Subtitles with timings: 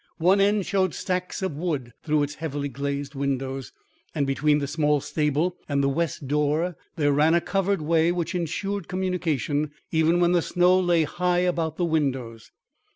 [0.17, 3.71] One end showed stacks of wood through its heavily glazed windows,
[4.15, 8.33] and between the small stable and the west door there ran a covered way which
[8.33, 12.49] insured communication, even when the snow lay high about the windows.